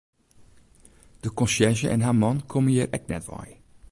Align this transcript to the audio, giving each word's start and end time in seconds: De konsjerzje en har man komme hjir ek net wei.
De 1.19 1.29
konsjerzje 1.29 1.89
en 1.89 2.01
har 2.05 2.17
man 2.23 2.39
komme 2.53 2.71
hjir 2.73 2.93
ek 2.99 3.03
net 3.13 3.25
wei. 3.33 3.49